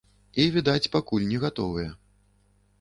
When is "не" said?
1.35-1.39